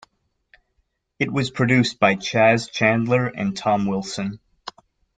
[1.19, 4.39] It was produced by Chas Chandler and Tom Wilson.